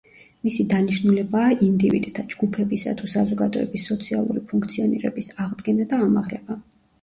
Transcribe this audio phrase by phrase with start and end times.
[0.45, 6.59] მისი დანიშნულებაა ინდივიდთა, ჯგუფებისა თუ საზოგადოების სოციალური ფუნქციონირების აღდგენა და ამაღლება.